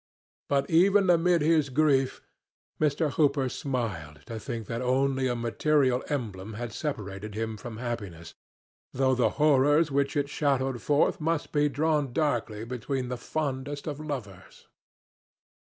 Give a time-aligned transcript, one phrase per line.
[0.49, 2.21] But even amid his grief
[2.81, 3.11] Mr.
[3.11, 8.33] Hooper smiled to think that only a material emblem had separated him from happiness,
[8.93, 13.99] though the horrors which it shadowed forth must be drawn darkly between the fondest of
[13.99, 14.65] lovers.